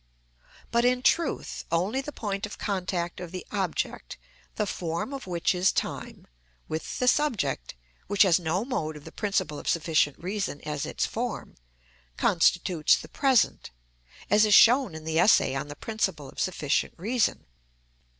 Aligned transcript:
But 0.71 0.83
in 0.83 1.03
truth, 1.03 1.63
only 1.71 2.01
the 2.01 2.11
point 2.11 2.47
of 2.47 2.57
contact 2.57 3.19
of 3.19 3.31
the 3.31 3.45
object, 3.51 4.17
the 4.55 4.65
form 4.65 5.13
of 5.13 5.27
which 5.27 5.53
is 5.53 5.71
time, 5.71 6.25
with 6.67 6.97
the 6.97 7.07
subject, 7.07 7.75
which 8.07 8.23
has 8.23 8.39
no 8.39 8.65
mode 8.65 8.97
of 8.97 9.03
the 9.05 9.11
principle 9.11 9.59
of 9.59 9.69
sufficient 9.69 10.17
reason 10.17 10.59
as 10.61 10.87
its 10.87 11.05
form, 11.05 11.53
constitutes 12.17 12.95
the 12.97 13.09
present, 13.09 13.69
as 14.27 14.43
is 14.43 14.55
shown 14.55 14.95
in 14.95 15.03
the 15.03 15.19
essay 15.19 15.53
on 15.53 15.67
the 15.67 15.75
principle 15.75 16.27
of 16.27 16.39
sufficient 16.39 16.95
reason. 16.97 17.45